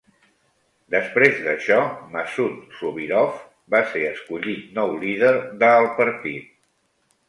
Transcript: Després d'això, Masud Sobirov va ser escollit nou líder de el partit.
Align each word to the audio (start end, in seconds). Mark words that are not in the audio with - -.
Després 0.95 1.37
d'això, 1.47 1.77
Masud 2.17 2.75
Sobirov 2.79 3.39
va 3.77 3.85
ser 3.95 4.05
escollit 4.17 4.69
nou 4.83 4.99
líder 5.07 5.35
de 5.65 5.75
el 5.81 5.91
partit. 6.05 6.55